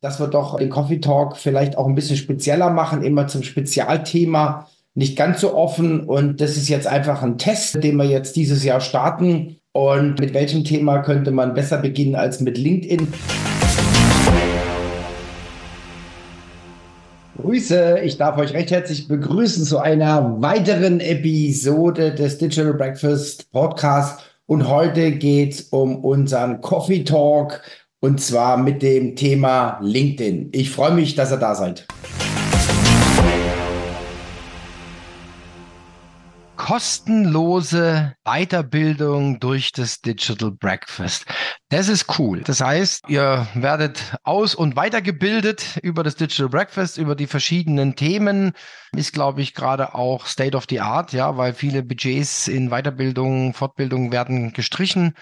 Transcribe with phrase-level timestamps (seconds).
[0.00, 4.68] dass wir doch den Coffee Talk vielleicht auch ein bisschen spezieller machen, immer zum Spezialthema,
[4.94, 6.00] nicht ganz so offen.
[6.00, 9.56] Und das ist jetzt einfach ein Test, den wir jetzt dieses Jahr starten.
[9.72, 13.08] Und mit welchem Thema könnte man besser beginnen als mit LinkedIn?
[17.40, 24.20] Grüße, ich darf euch recht herzlich begrüßen zu einer weiteren Episode des Digital Breakfast Podcast.
[24.46, 27.62] Und heute geht es um unseren Coffee Talk
[28.00, 30.50] und zwar mit dem Thema LinkedIn.
[30.52, 31.86] Ich freue mich, dass ihr da seid.
[36.68, 41.24] kostenlose Weiterbildung durch das Digital Breakfast.
[41.70, 42.42] Das ist cool.
[42.42, 48.52] Das heißt, ihr werdet aus- und weitergebildet über das Digital Breakfast, über die verschiedenen Themen.
[48.94, 53.54] Ist, glaube ich, gerade auch State of the Art, ja, weil viele Budgets in Weiterbildung,
[53.54, 55.14] Fortbildung werden gestrichen.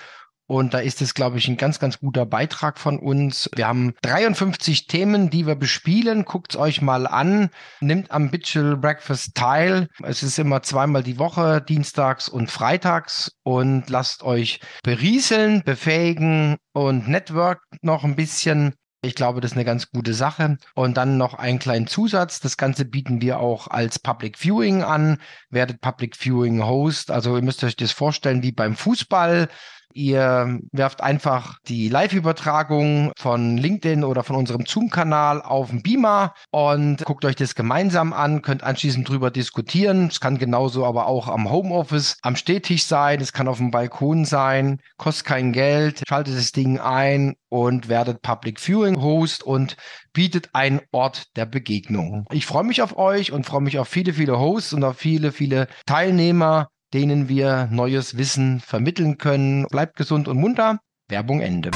[0.46, 3.50] Und da ist es, glaube ich, ein ganz, ganz guter Beitrag von uns.
[3.54, 6.24] Wir haben 53 Themen, die wir bespielen.
[6.24, 7.50] Guckt es euch mal an.
[7.80, 9.88] Nimmt am Digital Breakfast teil.
[10.02, 13.32] Es ist immer zweimal die Woche, dienstags und freitags.
[13.42, 18.74] Und lasst euch berieseln, befähigen und network noch ein bisschen.
[19.02, 20.58] Ich glaube, das ist eine ganz gute Sache.
[20.74, 22.40] Und dann noch einen kleinen Zusatz.
[22.40, 25.18] Das Ganze bieten wir auch als Public Viewing an.
[25.50, 27.10] Werdet Public Viewing Host.
[27.10, 29.48] Also ihr müsst euch das vorstellen wie beim Fußball.
[29.96, 37.02] Ihr werft einfach die Live-Übertragung von LinkedIn oder von unserem Zoom-Kanal auf den Beamer und
[37.06, 40.08] guckt euch das gemeinsam an, könnt anschließend drüber diskutieren.
[40.08, 44.26] Es kann genauso aber auch am Homeoffice, am Stehtisch sein, es kann auf dem Balkon
[44.26, 49.78] sein, kostet kein Geld, schaltet das Ding ein und werdet Public Viewing Host und
[50.12, 52.26] bietet einen Ort der Begegnung.
[52.30, 55.32] Ich freue mich auf euch und freue mich auf viele, viele Hosts und auf viele,
[55.32, 59.66] viele Teilnehmer denen wir neues Wissen vermitteln können.
[59.66, 60.80] Bleibt gesund und munter.
[61.10, 61.70] Werbung Ende.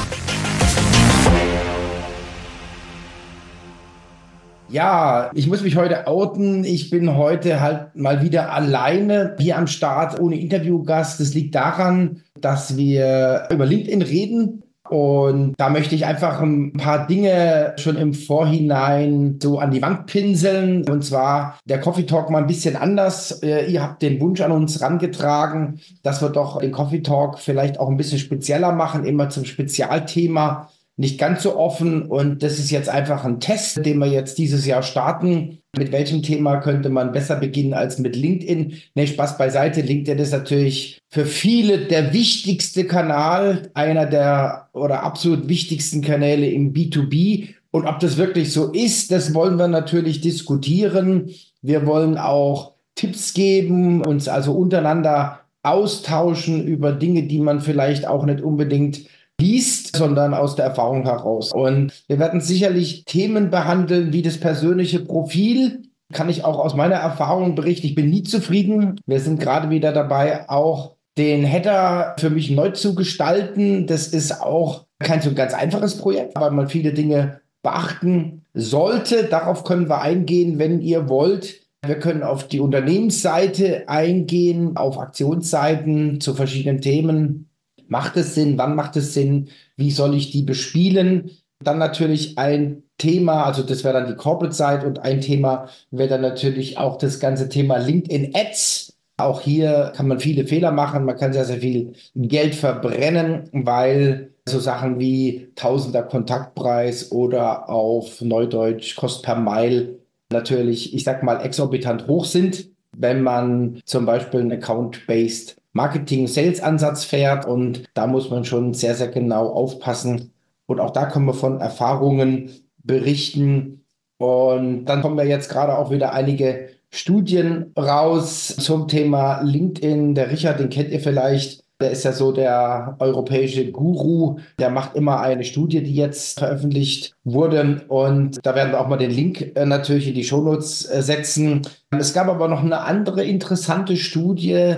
[4.67, 6.63] Ja, ich muss mich heute outen.
[6.63, 11.19] Ich bin heute halt mal wieder alleine hier am Start ohne Interviewgast.
[11.19, 17.07] Das liegt daran, dass wir über LinkedIn reden und da möchte ich einfach ein paar
[17.07, 20.89] Dinge schon im Vorhinein so an die Wand pinseln.
[20.89, 23.41] Und zwar der Coffee Talk mal ein bisschen anders.
[23.43, 27.79] Äh, ihr habt den Wunsch an uns rangetragen, dass wir doch den Coffee Talk vielleicht
[27.79, 32.03] auch ein bisschen spezieller machen, immer zum Spezialthema nicht ganz so offen.
[32.03, 35.59] Und das ist jetzt einfach ein Test, den wir jetzt dieses Jahr starten.
[35.77, 38.73] Mit welchem Thema könnte man besser beginnen als mit LinkedIn?
[38.93, 39.81] Nee, Spaß beiseite.
[39.81, 46.73] LinkedIn ist natürlich für viele der wichtigste Kanal, einer der oder absolut wichtigsten Kanäle im
[46.73, 47.49] B2B.
[47.71, 51.29] Und ob das wirklich so ist, das wollen wir natürlich diskutieren.
[51.61, 58.25] Wir wollen auch Tipps geben, uns also untereinander austauschen über Dinge, die man vielleicht auch
[58.25, 59.05] nicht unbedingt
[59.41, 61.51] liest, sondern aus der Erfahrung heraus.
[61.51, 65.83] Und wir werden sicherlich Themen behandeln wie das persönliche Profil.
[66.13, 67.87] Kann ich auch aus meiner Erfahrung berichten.
[67.87, 68.99] Ich bin nie zufrieden.
[69.05, 73.87] Wir sind gerade wieder dabei, auch den Header für mich neu zu gestalten.
[73.87, 79.25] Das ist auch kein so ganz einfaches Projekt, weil man viele Dinge beachten sollte.
[79.25, 81.61] Darauf können wir eingehen, wenn ihr wollt.
[81.85, 87.50] Wir können auf die Unternehmensseite eingehen, auf Aktionsseiten zu verschiedenen Themen.
[87.91, 88.57] Macht es Sinn?
[88.57, 89.49] Wann macht es Sinn?
[89.75, 91.31] Wie soll ich die bespielen?
[91.61, 96.21] Dann natürlich ein Thema, also das wäre dann die Corporate-Seite und ein Thema wäre dann
[96.21, 98.93] natürlich auch das ganze Thema LinkedIn Ads.
[99.17, 104.31] Auch hier kann man viele Fehler machen, man kann sehr, sehr viel Geld verbrennen, weil
[104.47, 109.99] so Sachen wie Tausender Kontaktpreis oder auf Neudeutsch Kost per Mile
[110.31, 112.69] natürlich, ich sag mal, exorbitant hoch sind,
[113.01, 119.07] wenn man zum Beispiel ein Account-Based Marketing-Sales-Ansatz fährt und da muss man schon sehr, sehr
[119.07, 120.31] genau aufpassen.
[120.65, 122.51] Und auch da können wir von Erfahrungen
[122.83, 123.85] berichten.
[124.17, 130.13] Und dann kommen wir jetzt gerade auch wieder einige Studien raus zum Thema LinkedIn.
[130.13, 131.60] Der Richard, den kennt ihr vielleicht.
[131.81, 134.37] Der ist ja so der europäische Guru.
[134.59, 137.81] Der macht immer eine Studie, die jetzt veröffentlicht wurde.
[137.87, 141.63] Und da werden wir auch mal den Link äh, natürlich in die Shownotes äh, setzen.
[141.89, 144.75] Es gab aber noch eine andere interessante Studie,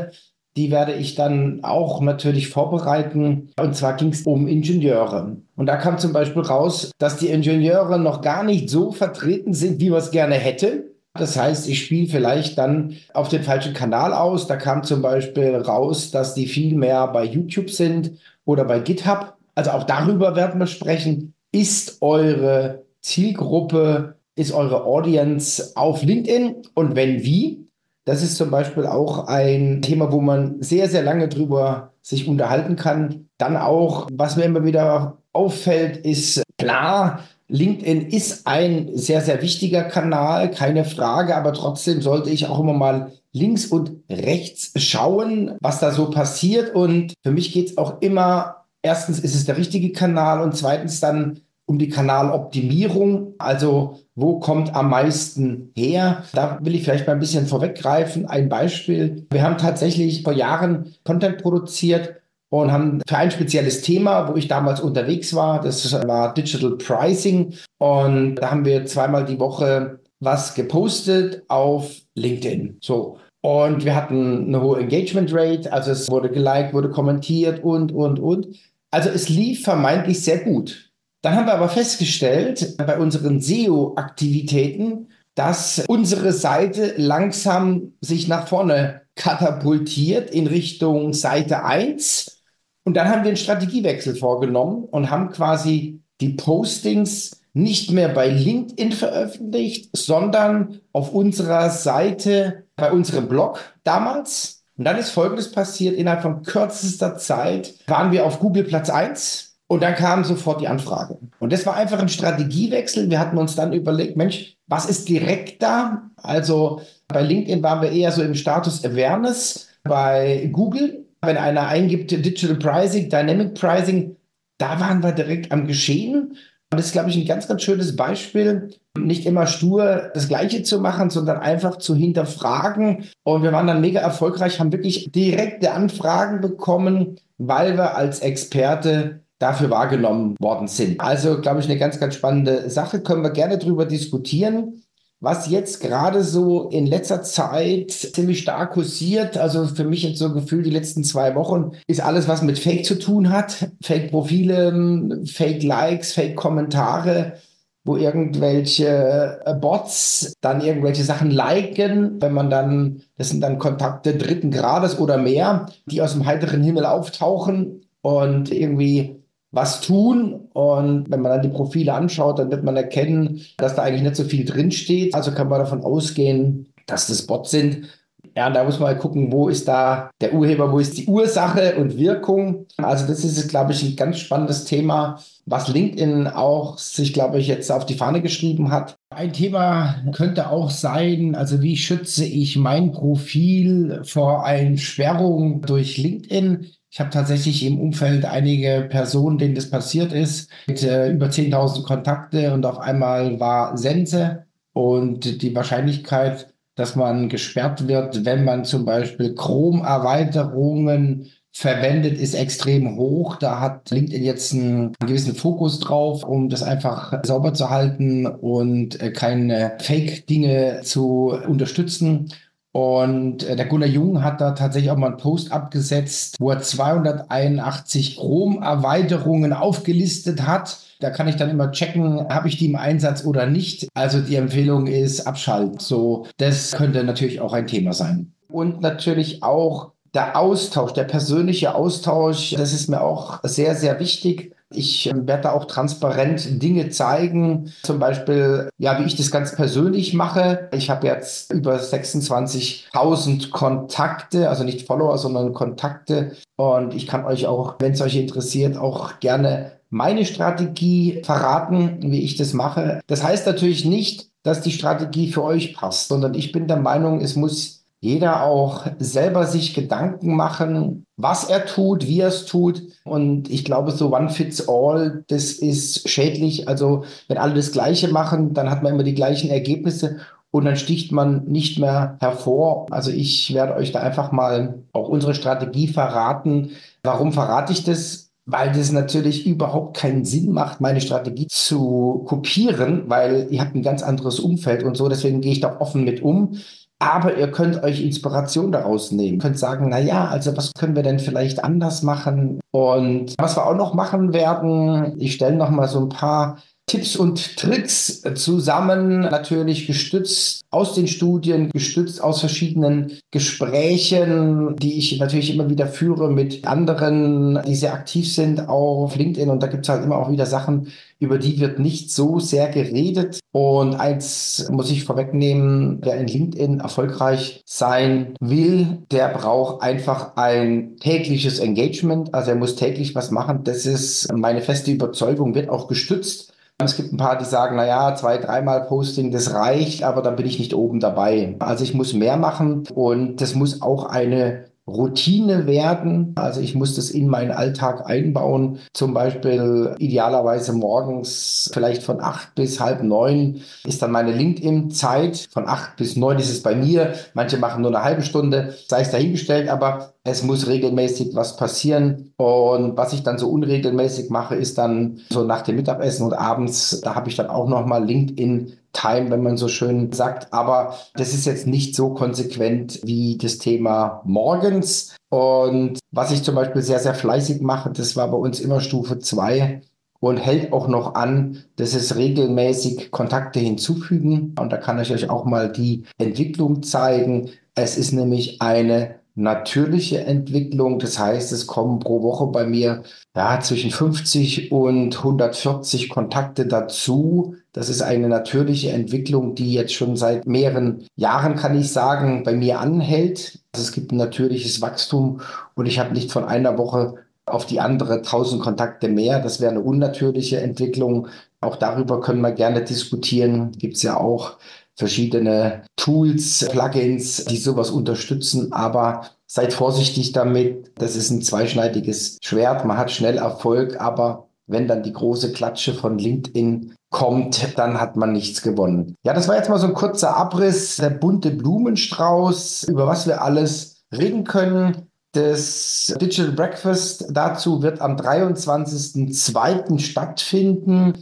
[0.56, 3.50] die werde ich dann auch natürlich vorbereiten.
[3.60, 5.38] Und zwar ging es um Ingenieure.
[5.56, 9.80] Und da kam zum Beispiel raus, dass die Ingenieure noch gar nicht so vertreten sind,
[9.80, 10.93] wie man es gerne hätte.
[11.16, 14.48] Das heißt, ich spiele vielleicht dann auf den falschen Kanal aus.
[14.48, 19.38] Da kam zum Beispiel raus, dass die viel mehr bei YouTube sind oder bei GitHub.
[19.54, 21.36] Also auch darüber werden wir sprechen.
[21.52, 26.56] Ist eure Zielgruppe, ist eure Audience auf LinkedIn?
[26.74, 27.68] Und wenn wie?
[28.06, 32.76] Das ist zum Beispiel auch ein Thema, wo man sehr, sehr lange drüber sich unterhalten
[32.76, 33.30] kann.
[33.38, 37.20] Dann auch, was mir immer wieder auffällt, ist klar,
[37.54, 42.74] LinkedIn ist ein sehr, sehr wichtiger Kanal, keine Frage, aber trotzdem sollte ich auch immer
[42.74, 46.74] mal links und rechts schauen, was da so passiert.
[46.74, 51.00] Und für mich geht es auch immer, erstens ist es der richtige Kanal und zweitens
[51.00, 53.36] dann um die Kanaloptimierung.
[53.38, 56.24] Also wo kommt am meisten her?
[56.34, 58.26] Da will ich vielleicht mal ein bisschen vorweggreifen.
[58.26, 59.28] Ein Beispiel.
[59.30, 62.16] Wir haben tatsächlich vor Jahren Content produziert
[62.54, 67.56] und haben für ein spezielles Thema, wo ich damals unterwegs war, das war Digital Pricing.
[67.80, 72.78] Und da haben wir zweimal die Woche was gepostet auf LinkedIn.
[72.80, 73.18] So.
[73.42, 78.20] Und wir hatten eine hohe Engagement Rate, also es wurde geliked, wurde kommentiert und, und,
[78.20, 78.48] und.
[78.92, 80.92] Also es lief vermeintlich sehr gut.
[81.24, 89.02] Dann haben wir aber festgestellt bei unseren SEO-Aktivitäten, dass unsere Seite langsam sich nach vorne
[89.16, 92.43] katapultiert in Richtung Seite 1.
[92.84, 98.30] Und dann haben wir einen Strategiewechsel vorgenommen und haben quasi die Postings nicht mehr bei
[98.30, 104.64] LinkedIn veröffentlicht, sondern auf unserer Seite, bei unserem Blog damals.
[104.76, 105.96] Und dann ist Folgendes passiert.
[105.96, 110.68] Innerhalb von kürzester Zeit waren wir auf Google Platz 1 und dann kam sofort die
[110.68, 111.20] Anfrage.
[111.40, 113.10] Und das war einfach ein Strategiewechsel.
[113.10, 116.10] Wir hatten uns dann überlegt, Mensch, was ist direkt da?
[116.16, 119.68] Also bei LinkedIn waren wir eher so im Status Awareness.
[119.84, 124.16] Bei Google, wenn einer eingibt Digital Pricing, Dynamic Pricing,
[124.58, 126.38] da waren wir direkt am Geschehen.
[126.72, 130.64] Und das ist, glaube ich, ein ganz, ganz schönes Beispiel, nicht immer stur das Gleiche
[130.64, 133.06] zu machen, sondern einfach zu hinterfragen.
[133.24, 139.22] Und wir waren dann mega erfolgreich, haben wirklich direkte Anfragen bekommen, weil wir als Experte
[139.40, 141.00] dafür wahrgenommen worden sind.
[141.00, 143.02] Also, glaube ich, eine ganz, ganz spannende Sache.
[143.02, 144.82] Können wir gerne darüber diskutieren.
[145.24, 150.34] Was jetzt gerade so in letzter Zeit ziemlich stark kursiert, also für mich jetzt so
[150.34, 153.70] gefühlt die letzten zwei Wochen, ist alles, was mit Fake zu tun hat.
[153.82, 157.38] Fake-Profile, Fake-Likes, Fake-Kommentare,
[157.86, 164.18] wo irgendwelche äh, Bots dann irgendwelche Sachen liken, wenn man dann, das sind dann Kontakte
[164.18, 169.23] dritten Grades oder mehr, die aus dem heiteren Himmel auftauchen und irgendwie
[169.54, 170.50] was tun.
[170.52, 174.18] Und wenn man dann die Profile anschaut, dann wird man erkennen, dass da eigentlich nicht
[174.18, 175.16] so viel drinsteht.
[175.16, 177.88] Also kann man davon ausgehen, dass das Bots sind.
[178.36, 181.06] Ja, und da muss man mal gucken, wo ist da der Urheber, wo ist die
[181.06, 182.66] Ursache und Wirkung.
[182.78, 187.48] Also das ist, glaube ich, ein ganz spannendes Thema, was LinkedIn auch sich, glaube ich,
[187.48, 188.96] jetzt auf die Fahne geschrieben hat.
[189.12, 195.98] Ein Thema könnte auch sein, also wie schütze ich mein Profil vor einer Sperrung durch
[195.98, 196.72] LinkedIn?
[196.94, 201.82] Ich habe tatsächlich im Umfeld einige Personen, denen das passiert ist, mit äh, über 10.000
[201.88, 208.64] Kontakte und auf einmal war Sense und die Wahrscheinlichkeit, dass man gesperrt wird, wenn man
[208.64, 213.38] zum Beispiel Chrome-Erweiterungen verwendet, ist extrem hoch.
[213.38, 219.02] Da hat LinkedIn jetzt einen gewissen Fokus drauf, um das einfach sauber zu halten und
[219.02, 222.30] äh, keine Fake-Dinge zu unterstützen.
[222.74, 226.60] Und äh, der Gunnar Jung hat da tatsächlich auch mal einen Post abgesetzt, wo er
[226.60, 230.80] 281 Chrome-Erweiterungen aufgelistet hat.
[231.00, 233.88] Da kann ich dann immer checken, habe ich die im Einsatz oder nicht.
[233.94, 235.80] Also die Empfehlung ist abschalten.
[235.80, 238.34] So, das könnte natürlich auch ein Thema sein.
[238.50, 244.56] Und natürlich auch der Austausch, der persönliche Austausch, das ist mir auch sehr, sehr wichtig.
[244.74, 249.56] Ich ähm, werde da auch transparent Dinge zeigen, zum Beispiel, ja, wie ich das ganz
[249.56, 250.70] persönlich mache.
[250.74, 256.34] Ich habe jetzt über 26.000 Kontakte, also nicht Follower, sondern Kontakte.
[256.56, 262.24] Und ich kann euch auch, wenn es euch interessiert, auch gerne meine Strategie verraten, wie
[262.24, 263.02] ich das mache.
[263.08, 267.22] Das heißt natürlich nicht, dass die Strategie für euch passt, sondern ich bin der Meinung,
[267.22, 272.84] es muss jeder auch selber sich Gedanken machen, was er tut, wie er es tut.
[273.06, 276.68] Und ich glaube, so One Fits All, das ist schädlich.
[276.68, 280.18] Also wenn alle das Gleiche machen, dann hat man immer die gleichen Ergebnisse
[280.52, 282.88] und dann sticht man nicht mehr hervor.
[282.92, 286.72] Also ich werde euch da einfach mal auch unsere Strategie verraten.
[287.04, 288.23] Warum verrate ich das?
[288.46, 293.84] Weil das natürlich überhaupt keinen Sinn macht, meine Strategie zu kopieren, weil ihr habt ein
[293.84, 295.08] ganz anderes Umfeld und so.
[295.08, 296.58] Deswegen gehe ich da offen mit um.
[297.00, 299.34] Aber ihr könnt euch Inspiration daraus nehmen.
[299.34, 302.62] Ihr könnt sagen, na ja, also was können wir denn vielleicht anders machen?
[302.72, 307.16] Und was wir auch noch machen werden, ich stelle noch mal so ein paar Tipps
[307.16, 315.54] und Tricks zusammen, natürlich gestützt aus den Studien, gestützt aus verschiedenen Gesprächen, die ich natürlich
[315.54, 319.50] immer wieder führe mit anderen, die sehr aktiv sind auf LinkedIn.
[319.50, 320.88] Und da gibt es halt immer auch wieder Sachen,
[321.20, 323.40] über die wird nicht so sehr geredet.
[323.52, 330.98] Und eins muss ich vorwegnehmen, wer in LinkedIn erfolgreich sein will, der braucht einfach ein
[330.98, 332.34] tägliches Engagement.
[332.34, 333.64] Also er muss täglich was machen.
[333.64, 336.53] Das ist meine feste Überzeugung, wird auch gestützt
[336.86, 340.46] Es gibt ein paar, die sagen, naja, zwei, dreimal Posting, das reicht, aber dann bin
[340.46, 341.56] ich nicht oben dabei.
[341.60, 346.34] Also ich muss mehr machen und das muss auch eine Routine werden.
[346.36, 348.80] Also ich muss das in meinen Alltag einbauen.
[348.94, 355.48] Zum Beispiel idealerweise morgens vielleicht von acht bis halb neun ist dann meine LinkedIn-Zeit.
[355.52, 357.14] Von acht bis neun ist es bei mir.
[357.34, 362.34] Manche machen nur eine halbe Stunde, sei es dahingestellt, aber es muss regelmäßig was passieren.
[362.38, 367.00] Und was ich dann so unregelmäßig mache, ist dann so nach dem Mittagessen und abends,
[367.02, 370.54] da habe ich dann auch nochmal LinkedIn Time, wenn man so schön sagt.
[370.54, 375.16] Aber das ist jetzt nicht so konsequent wie das Thema morgens.
[375.30, 379.20] Und was ich zum Beispiel sehr, sehr fleißig mache, das war bei uns immer Stufe
[379.20, 379.82] 2
[380.20, 384.56] und hält auch noch an, das ist regelmäßig Kontakte hinzufügen.
[384.58, 387.50] Und da kann ich euch auch mal die Entwicklung zeigen.
[387.76, 391.00] Es ist nämlich eine natürliche Entwicklung.
[391.00, 393.04] Das heißt, es kommen pro Woche bei mir
[393.36, 397.56] ja, zwischen 50 und 140 Kontakte dazu.
[397.72, 402.54] Das ist eine natürliche Entwicklung, die jetzt schon seit mehreren Jahren, kann ich sagen, bei
[402.54, 403.60] mir anhält.
[403.74, 405.42] Also es gibt ein natürliches Wachstum
[405.74, 409.40] und ich habe nicht von einer Woche auf die andere 1000 Kontakte mehr.
[409.40, 411.28] Das wäre eine unnatürliche Entwicklung.
[411.60, 413.72] Auch darüber können wir gerne diskutieren.
[413.72, 414.58] Gibt es ja auch
[414.96, 418.72] verschiedene Tools, Plugins, die sowas unterstützen.
[418.74, 420.92] Aber seid vorsichtig damit.
[420.96, 422.86] Das ist ein zweischneidiges Schwert.
[422.86, 428.16] Man hat schnell Erfolg, aber wenn dann die große Klatsche von LinkedIn kommt, dann hat
[428.16, 429.16] man nichts gewonnen.
[429.24, 433.42] Ja, das war jetzt mal so ein kurzer Abriss, der bunte Blumenstrauß, über was wir
[433.42, 435.10] alles reden können.
[435.34, 440.00] Das Digital Breakfast dazu wird am 23.02.
[440.00, 441.14] stattfinden.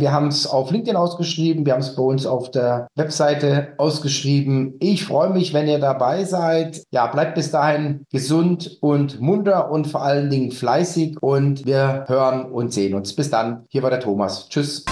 [0.00, 4.74] Wir haben es auf LinkedIn ausgeschrieben, wir haben es bei uns auf der Webseite ausgeschrieben.
[4.80, 6.82] Ich freue mich, wenn ihr dabei seid.
[6.90, 12.50] Ja, bleibt bis dahin gesund und munter und vor allen Dingen fleißig und wir hören
[12.50, 13.14] und sehen uns.
[13.14, 13.64] Bis dann.
[13.68, 14.48] Hier war der Thomas.
[14.48, 14.84] Tschüss.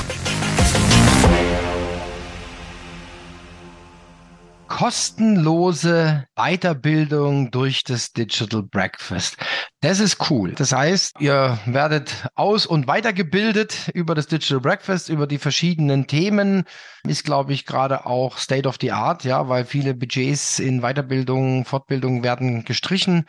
[4.79, 9.37] Kostenlose Weiterbildung durch das Digital Breakfast.
[9.81, 10.53] Das ist cool.
[10.53, 16.63] Das heißt, ihr werdet aus- und weitergebildet über das Digital Breakfast, über die verschiedenen Themen.
[17.03, 21.65] Ist, glaube ich, gerade auch State of the Art, ja, weil viele Budgets in Weiterbildung,
[21.65, 23.25] Fortbildung werden gestrichen.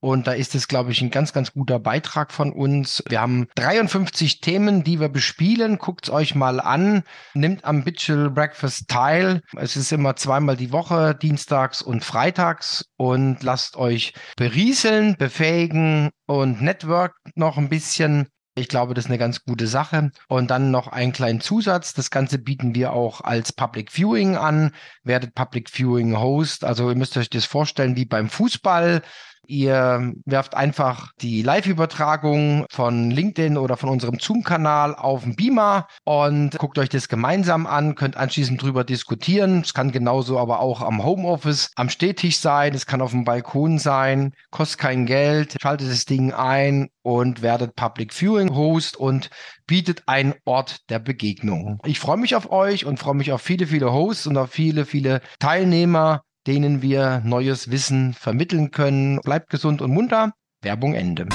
[0.00, 3.02] Und da ist es, glaube ich, ein ganz, ganz guter Beitrag von uns.
[3.08, 5.78] Wir haben 53 Themen, die wir bespielen.
[5.78, 7.02] Guckt euch mal an.
[7.34, 9.42] Nimmt am Bitchel Breakfast teil.
[9.56, 12.84] Es ist immer zweimal die Woche, dienstags und freitags.
[12.96, 18.28] Und lasst euch berieseln, befähigen und network noch ein bisschen.
[18.54, 20.10] Ich glaube, das ist eine ganz gute Sache.
[20.28, 21.92] Und dann noch einen kleinen Zusatz.
[21.94, 24.72] Das Ganze bieten wir auch als Public Viewing an.
[25.02, 26.64] Werdet Public Viewing Host.
[26.64, 29.02] Also ihr müsst euch das vorstellen wie beim Fußball.
[29.50, 36.58] Ihr werft einfach die Live-Übertragung von LinkedIn oder von unserem Zoom-Kanal auf den Beamer und
[36.58, 39.62] guckt euch das gemeinsam an, könnt anschließend drüber diskutieren.
[39.62, 43.78] Es kann genauso aber auch am Homeoffice, am Stehtisch sein, es kann auf dem Balkon
[43.78, 49.30] sein, kostet kein Geld, schaltet das Ding ein und werdet Public Viewing Host und
[49.66, 51.80] bietet einen Ort der Begegnung.
[51.86, 54.84] Ich freue mich auf euch und freue mich auf viele, viele Hosts und auf viele,
[54.84, 59.20] viele Teilnehmer denen wir neues Wissen vermitteln können.
[59.20, 60.32] Bleibt gesund und munter.
[60.62, 61.26] Werbung Ende.